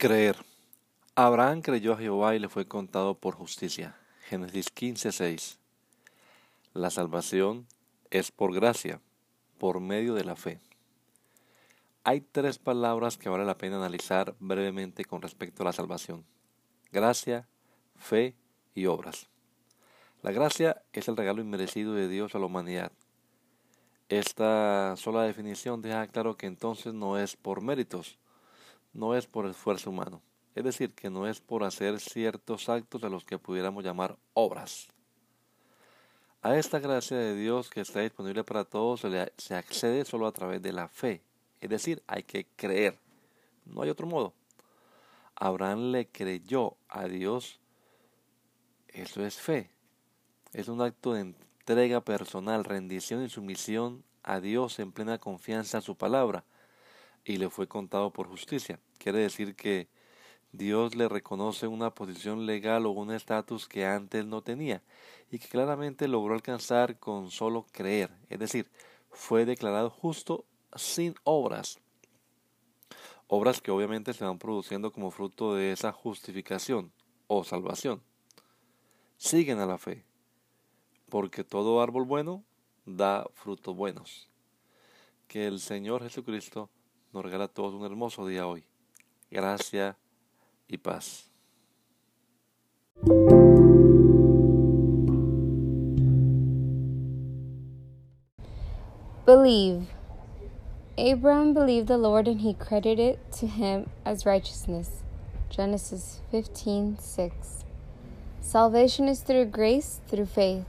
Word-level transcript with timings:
Creer. 0.00 0.36
Abraham 1.16 1.60
creyó 1.60 1.94
a 1.94 1.96
Jehová 1.96 2.36
y 2.36 2.38
le 2.38 2.48
fue 2.48 2.68
contado 2.68 3.18
por 3.18 3.34
justicia. 3.34 3.96
Génesis 4.28 4.70
15:6. 4.72 5.58
La 6.72 6.90
salvación 6.90 7.66
es 8.10 8.30
por 8.30 8.54
gracia, 8.54 9.00
por 9.58 9.80
medio 9.80 10.14
de 10.14 10.22
la 10.22 10.36
fe. 10.36 10.60
Hay 12.04 12.20
tres 12.20 12.60
palabras 12.60 13.18
que 13.18 13.28
vale 13.28 13.44
la 13.44 13.58
pena 13.58 13.78
analizar 13.78 14.36
brevemente 14.38 15.04
con 15.04 15.20
respecto 15.20 15.64
a 15.64 15.66
la 15.66 15.72
salvación. 15.72 16.24
Gracia, 16.92 17.48
fe 17.96 18.36
y 18.76 18.86
obras. 18.86 19.26
La 20.22 20.30
gracia 20.30 20.80
es 20.92 21.08
el 21.08 21.16
regalo 21.16 21.42
inmerecido 21.42 21.94
de 21.94 22.06
Dios 22.06 22.36
a 22.36 22.38
la 22.38 22.46
humanidad. 22.46 22.92
Esta 24.08 24.94
sola 24.96 25.24
definición 25.24 25.82
deja 25.82 26.06
claro 26.06 26.36
que 26.36 26.46
entonces 26.46 26.94
no 26.94 27.18
es 27.18 27.34
por 27.34 27.62
méritos, 27.62 28.20
no 28.92 29.14
es 29.14 29.26
por 29.26 29.46
esfuerzo 29.46 29.90
humano, 29.90 30.22
es 30.54 30.64
decir, 30.64 30.94
que 30.94 31.10
no 31.10 31.26
es 31.26 31.40
por 31.40 31.64
hacer 31.64 32.00
ciertos 32.00 32.68
actos 32.68 33.04
a 33.04 33.08
los 33.08 33.24
que 33.24 33.38
pudiéramos 33.38 33.84
llamar 33.84 34.16
obras. 34.34 34.88
A 36.42 36.56
esta 36.56 36.78
gracia 36.78 37.16
de 37.16 37.34
Dios 37.34 37.68
que 37.68 37.80
está 37.80 38.00
disponible 38.00 38.44
para 38.44 38.64
todos 38.64 39.00
se, 39.36 39.54
accede 39.54 40.04
solo 40.04 40.26
a 40.26 40.32
través 40.32 40.62
de 40.62 40.72
la 40.72 40.88
fe, 40.88 41.22
es 41.60 41.68
decir, 41.68 42.02
hay 42.06 42.22
que 42.22 42.46
creer, 42.56 42.98
no 43.66 43.82
hay 43.82 43.90
otro 43.90 44.06
modo. 44.06 44.34
Abraham 45.34 45.92
le 45.92 46.08
creyó 46.08 46.76
a 46.88 47.04
Dios, 47.04 47.60
eso 48.88 49.24
es 49.24 49.36
fe, 49.36 49.70
es 50.52 50.68
un 50.68 50.80
acto 50.80 51.12
de 51.12 51.20
entrega 51.20 52.00
personal, 52.00 52.64
rendición 52.64 53.24
y 53.24 53.28
sumisión 53.28 54.04
a 54.22 54.40
Dios 54.40 54.78
en 54.78 54.92
plena 54.92 55.18
confianza 55.18 55.78
en 55.78 55.82
su 55.82 55.96
palabra 55.96 56.44
y 57.28 57.36
le 57.36 57.50
fue 57.50 57.68
contado 57.68 58.10
por 58.10 58.26
justicia. 58.26 58.80
Quiere 58.96 59.18
decir 59.18 59.54
que 59.54 59.88
Dios 60.52 60.94
le 60.94 61.08
reconoce 61.08 61.66
una 61.66 61.94
posición 61.94 62.46
legal 62.46 62.86
o 62.86 62.90
un 62.90 63.12
estatus 63.12 63.68
que 63.68 63.84
antes 63.84 64.24
no 64.24 64.40
tenía 64.40 64.82
y 65.30 65.38
que 65.38 65.46
claramente 65.46 66.08
logró 66.08 66.34
alcanzar 66.34 66.98
con 66.98 67.30
solo 67.30 67.66
creer, 67.70 68.10
es 68.30 68.38
decir, 68.38 68.70
fue 69.10 69.44
declarado 69.44 69.90
justo 69.90 70.46
sin 70.74 71.14
obras. 71.24 71.78
Obras 73.26 73.60
que 73.60 73.70
obviamente 73.70 74.14
se 74.14 74.24
van 74.24 74.38
produciendo 74.38 74.90
como 74.90 75.10
fruto 75.10 75.54
de 75.54 75.72
esa 75.72 75.92
justificación 75.92 76.92
o 77.26 77.44
salvación. 77.44 78.02
Siguen 79.18 79.58
a 79.58 79.66
la 79.66 79.76
fe, 79.76 80.06
porque 81.10 81.44
todo 81.44 81.82
árbol 81.82 82.04
bueno 82.04 82.42
da 82.86 83.26
frutos 83.34 83.76
buenos. 83.76 84.30
Que 85.26 85.46
el 85.46 85.60
Señor 85.60 86.02
Jesucristo 86.02 86.70
nos 87.12 87.24
regala 87.24 87.44
a 87.44 87.48
todos 87.48 87.74
un 87.74 87.84
hermoso 87.84 88.26
día 88.26 88.46
hoy. 88.46 88.64
Gracia 89.30 89.96
y 90.68 90.78
paz. 90.78 91.24
Believe. 99.24 99.86
Abraham 100.96 101.52
believed 101.54 101.86
the 101.86 101.98
Lord 101.98 102.26
and 102.26 102.40
he 102.40 102.54
credited 102.54 102.98
it 102.98 103.32
to 103.38 103.46
him 103.46 103.90
as 104.04 104.24
righteousness. 104.24 105.02
Genesis 105.50 106.20
15:6. 106.32 107.64
Salvation 108.40 109.08
is 109.08 109.20
through 109.20 109.46
grace, 109.46 110.00
through 110.08 110.26
faith. 110.26 110.64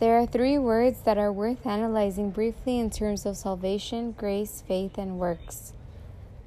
There 0.00 0.16
are 0.16 0.24
three 0.24 0.56
words 0.56 1.02
that 1.02 1.18
are 1.18 1.30
worth 1.30 1.66
analyzing 1.66 2.30
briefly 2.30 2.78
in 2.78 2.88
terms 2.88 3.26
of 3.26 3.36
salvation, 3.36 4.12
grace, 4.12 4.64
faith, 4.66 4.96
and 4.96 5.18
works. 5.18 5.74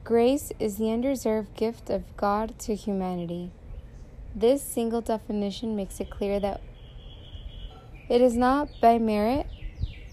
Grace 0.03 0.51
is 0.57 0.77
the 0.77 0.89
undeserved 0.89 1.55
gift 1.55 1.91
of 1.91 2.01
God 2.17 2.57
to 2.61 2.73
humanity. 2.73 3.51
This 4.33 4.63
single 4.63 5.01
definition 5.01 5.75
makes 5.75 5.99
it 5.99 6.09
clear 6.09 6.39
that 6.39 6.61
it 8.09 8.21
is 8.21 8.35
not 8.35 8.69
by 8.81 8.97
merit, 8.97 9.45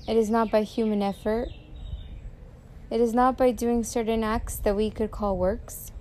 it 0.06 0.18
is 0.18 0.28
not 0.28 0.50
by 0.50 0.62
human 0.62 1.00
effort, 1.00 1.48
it 2.90 3.00
is 3.00 3.14
not 3.14 3.38
by 3.38 3.52
doing 3.52 3.84
certain 3.84 4.22
acts 4.22 4.56
that 4.56 4.76
we 4.76 4.90
could 4.90 5.10
call 5.10 5.38
works. 5.38 5.92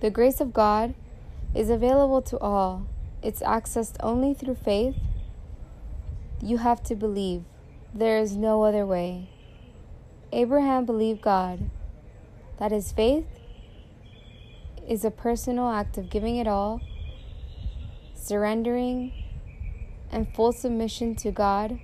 The 0.00 0.10
grace 0.10 0.40
of 0.40 0.52
God 0.52 0.94
is 1.54 1.70
available 1.70 2.20
to 2.22 2.38
all, 2.40 2.88
it's 3.22 3.42
accessed 3.42 3.94
only 4.00 4.34
through 4.34 4.56
faith 4.56 4.96
you 6.42 6.58
have 6.58 6.82
to 6.82 6.96
believe. 6.96 7.44
There 7.94 8.18
is 8.18 8.36
no 8.36 8.64
other 8.64 8.84
way. 8.84 9.30
Abraham 10.32 10.84
believed 10.84 11.22
God, 11.22 11.70
that 12.58 12.72
his 12.72 12.90
faith 12.90 13.26
is 14.88 15.04
a 15.04 15.10
personal 15.10 15.68
act 15.68 15.96
of 15.96 16.10
giving 16.10 16.36
it 16.36 16.48
all, 16.48 16.80
surrendering, 18.14 19.12
and 20.10 20.34
full 20.34 20.52
submission 20.52 21.14
to 21.16 21.30
God, 21.30 21.78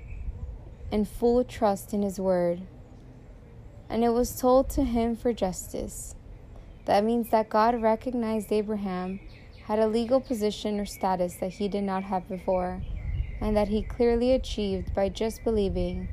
and 0.90 1.08
full 1.08 1.44
trust 1.44 1.94
in 1.94 2.02
His 2.02 2.18
word. 2.18 2.62
And 3.88 4.02
it 4.04 4.10
was 4.10 4.38
told 4.38 4.68
to 4.70 4.84
him 4.84 5.16
for 5.16 5.32
justice. 5.32 6.14
That 6.84 7.04
means 7.04 7.30
that 7.30 7.48
God 7.48 7.80
recognized 7.80 8.52
Abraham 8.52 9.20
had 9.64 9.78
a 9.78 9.86
legal 9.86 10.20
position 10.20 10.80
or 10.80 10.86
status 10.86 11.36
that 11.36 11.52
he 11.52 11.68
did 11.68 11.84
not 11.84 12.02
have 12.04 12.28
before 12.28 12.82
and 13.40 13.56
that 13.56 13.68
he 13.68 13.82
clearly 13.82 14.32
achieved 14.32 14.94
by 14.94 15.08
just 15.08 15.44
believing. 15.44 16.08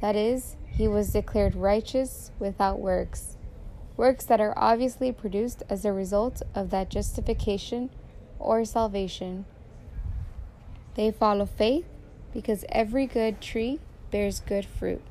That 0.00 0.16
is, 0.16 0.56
he 0.66 0.88
was 0.88 1.12
declared 1.12 1.54
righteous 1.54 2.30
without 2.38 2.78
works, 2.80 3.36
works 3.96 4.24
that 4.26 4.40
are 4.40 4.54
obviously 4.56 5.12
produced 5.12 5.62
as 5.68 5.84
a 5.84 5.92
result 5.92 6.42
of 6.54 6.70
that 6.70 6.90
justification 6.90 7.90
or 8.38 8.64
salvation. 8.64 9.44
They 10.94 11.10
follow 11.10 11.46
faith 11.46 11.86
because 12.32 12.64
every 12.68 13.06
good 13.06 13.40
tree 13.40 13.80
bears 14.10 14.40
good 14.40 14.66
fruit. 14.66 15.02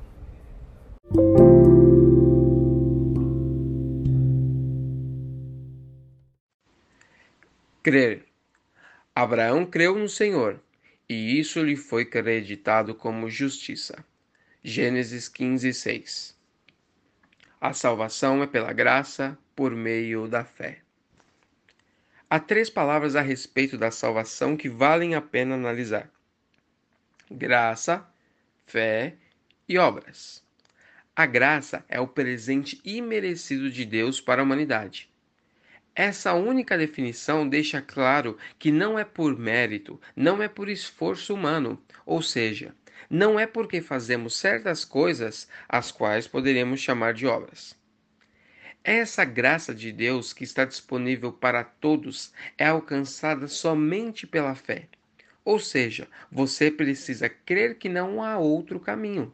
Crer. 7.82 8.22
Abraão 9.16 9.64
creu 9.64 9.96
no 9.96 10.08
Senhor 10.08 10.60
e 11.08 11.38
isso 11.38 11.62
lhe 11.62 11.76
foi 11.76 12.04
creditado 12.04 12.96
como 12.96 13.30
justiça. 13.30 14.04
Gênesis 14.60 15.28
15, 15.28 15.72
6. 15.72 16.36
A 17.60 17.72
salvação 17.72 18.42
é 18.42 18.46
pela 18.48 18.72
graça, 18.72 19.38
por 19.54 19.70
meio 19.70 20.26
da 20.26 20.44
fé. 20.44 20.80
Há 22.28 22.40
três 22.40 22.68
palavras 22.68 23.14
a 23.14 23.20
respeito 23.20 23.78
da 23.78 23.92
salvação 23.92 24.56
que 24.56 24.68
valem 24.68 25.14
a 25.14 25.22
pena 25.22 25.54
analisar: 25.54 26.10
graça, 27.30 28.04
fé 28.66 29.14
e 29.68 29.78
obras. 29.78 30.42
A 31.14 31.24
graça 31.24 31.84
é 31.88 32.00
o 32.00 32.08
presente 32.08 32.80
imerecido 32.84 33.70
de 33.70 33.84
Deus 33.84 34.20
para 34.20 34.42
a 34.42 34.44
humanidade. 34.44 35.08
Essa 35.96 36.34
única 36.34 36.76
definição 36.76 37.48
deixa 37.48 37.80
claro 37.80 38.36
que 38.58 38.72
não 38.72 38.98
é 38.98 39.04
por 39.04 39.38
mérito, 39.38 40.00
não 40.16 40.42
é 40.42 40.48
por 40.48 40.68
esforço 40.68 41.32
humano, 41.32 41.80
ou 42.04 42.20
seja, 42.20 42.74
não 43.08 43.38
é 43.38 43.46
porque 43.46 43.80
fazemos 43.80 44.34
certas 44.34 44.84
coisas 44.84 45.48
as 45.68 45.92
quais 45.92 46.26
poderíamos 46.26 46.80
chamar 46.80 47.14
de 47.14 47.28
obras. 47.28 47.78
Essa 48.82 49.24
graça 49.24 49.72
de 49.72 49.92
Deus 49.92 50.32
que 50.32 50.42
está 50.42 50.64
disponível 50.64 51.32
para 51.32 51.62
todos 51.62 52.32
é 52.58 52.66
alcançada 52.66 53.46
somente 53.46 54.26
pela 54.26 54.56
fé. 54.56 54.88
Ou 55.44 55.60
seja, 55.60 56.08
você 56.30 56.72
precisa 56.72 57.28
crer 57.28 57.78
que 57.78 57.88
não 57.88 58.20
há 58.20 58.36
outro 58.36 58.80
caminho. 58.80 59.32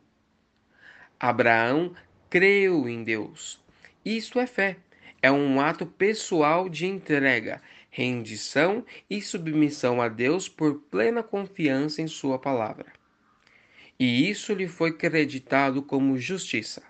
Abraão 1.18 1.94
creu 2.28 2.86
em 2.86 3.02
Deus. 3.02 3.58
Isto 4.04 4.38
é 4.38 4.46
fé 4.46 4.76
é 5.22 5.30
um 5.30 5.60
ato 5.60 5.84
pessoal 5.84 6.68
de 6.68 6.86
entrega, 6.86 7.60
rendição 7.90 8.84
e 9.08 9.20
submissão 9.20 10.00
a 10.00 10.08
Deus 10.08 10.48
por 10.48 10.80
plena 10.90 11.22
confiança 11.22 12.00
em 12.00 12.06
Sua 12.06 12.38
palavra. 12.38 12.86
E 13.98 14.30
isso 14.30 14.54
lhe 14.54 14.66
foi 14.66 14.96
creditado 14.96 15.82
como 15.82 16.18
justiça. 16.18 16.82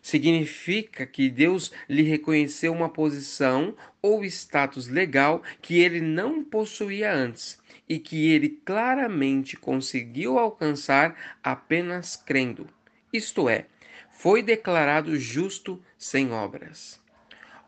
Significa 0.00 1.04
que 1.04 1.28
Deus 1.28 1.72
lhe 1.88 2.02
reconheceu 2.02 2.72
uma 2.72 2.88
posição 2.88 3.76
ou 4.00 4.24
status 4.24 4.86
legal 4.86 5.42
que 5.60 5.80
ele 5.80 6.00
não 6.00 6.44
possuía 6.44 7.12
antes 7.12 7.58
e 7.88 7.98
que 7.98 8.30
ele 8.30 8.48
claramente 8.64 9.56
conseguiu 9.56 10.38
alcançar 10.38 11.38
apenas 11.42 12.16
crendo. 12.16 12.68
Isto 13.12 13.48
é, 13.48 13.66
foi 14.10 14.42
declarado 14.42 15.18
justo 15.18 15.82
sem 15.98 16.32
obras. 16.32 17.00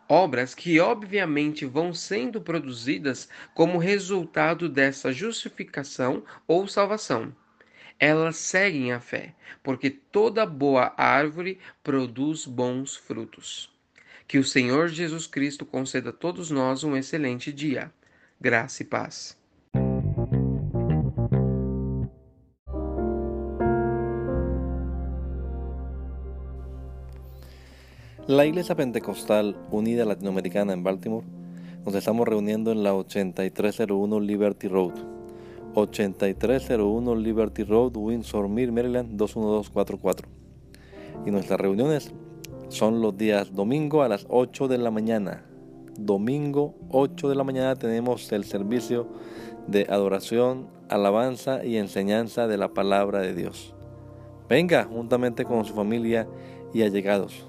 Obras 0.09 0.55
que 0.55 0.81
obviamente 0.81 1.67
vão 1.67 1.93
sendo 1.93 2.41
produzidas 2.41 3.29
como 3.55 3.79
resultado 3.79 4.69
dessa 4.69 5.13
justificação 5.13 6.25
ou 6.47 6.67
salvação 6.67 7.35
elas 7.99 8.37
seguem 8.37 8.93
a 8.93 9.01
fé, 9.01 9.35
porque 9.63 9.91
toda 9.91 10.47
boa 10.47 10.95
árvore 10.97 11.59
produz 11.83 12.47
bons 12.47 12.97
frutos. 12.97 13.73
Que 14.27 14.39
o 14.39 14.45
Senhor 14.45 14.89
Jesus 14.89 15.27
Cristo 15.27 15.67
conceda 15.67 16.11
a 16.11 16.13
todos 16.13 16.51
nós 16.51 16.85
um 16.85 16.97
excelente 16.97 17.53
dia. 17.53 17.93
Graça 18.41 18.83
e 18.83 18.87
paz. 18.87 19.38
La 28.29 28.45
Iglesia 28.45 28.77
Pentecostal 28.77 29.57
Unida 29.71 30.05
Latinoamericana 30.05 30.75
en 30.75 30.85
Baltimore 30.85 31.27
nos 31.87 31.95
estamos 31.95 32.29
reuniendo 32.29 32.73
en 32.73 32.83
la 32.83 32.95
8301 32.95 34.21
Liberty 34.21 34.69
Road 34.69 34.93
8301 35.73 37.17
Liberty 37.17 37.65
Road, 37.65 37.97
Windsor 37.97 38.51
Mill, 38.51 38.71
Maryland 38.71 39.17
21244. 39.17 40.29
Y 41.25 41.31
nuestras 41.31 41.59
reuniones 41.59 42.13
son 42.69 43.01
los 43.01 43.17
días 43.17 43.55
domingo 43.55 44.03
a 44.03 44.09
las 44.09 44.27
8 44.29 44.69
de 44.69 44.77
la 44.77 44.91
mañana. 44.91 45.47
Domingo 45.99 46.75
8 46.91 47.31
de 47.31 47.35
la 47.35 47.45
mañana 47.45 47.77
tenemos 47.77 48.31
el 48.33 48.45
servicio 48.45 49.09
de 49.69 49.87
adoración, 49.89 50.69
alabanza 50.91 51.65
y 51.65 51.79
enseñanza 51.79 52.47
de 52.47 52.59
la 52.59 52.75
palabra 52.75 53.21
de 53.21 53.35
Dios. 53.35 53.75
Venga 54.51 54.85
juntamente 54.85 55.47
con 55.47 55.65
su 55.65 55.73
familia 55.73 56.29
y 56.75 56.83
allegados. 56.83 57.49